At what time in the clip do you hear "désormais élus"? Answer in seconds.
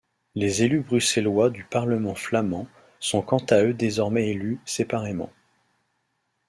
3.75-4.59